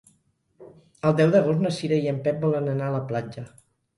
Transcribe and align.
El 1.09 1.13
deu 1.19 1.33
d'agost 1.35 1.61
na 1.65 1.73
Cira 1.77 2.01
i 2.05 2.09
en 2.13 2.17
Pep 2.27 2.39
volen 2.45 2.69
anar 2.73 2.87
a 2.89 2.95
la 2.97 3.05
platja. 3.13 3.45